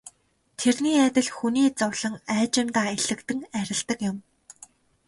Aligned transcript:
Тэрний 0.59 0.99
адил 1.07 1.27
хүний 1.37 1.67
зовлон 1.79 2.15
аажимдаа 2.33 2.87
элэгдэн 2.97 3.39
арилдаг 3.59 3.99
юм. 4.11 4.17